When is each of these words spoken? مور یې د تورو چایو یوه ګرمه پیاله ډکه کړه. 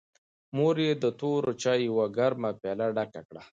مور 0.55 0.75
یې 0.85 0.91
د 1.03 1.05
تورو 1.19 1.51
چایو 1.61 1.85
یوه 1.89 2.05
ګرمه 2.17 2.49
پیاله 2.61 2.87
ډکه 2.95 3.21
کړه. 3.27 3.41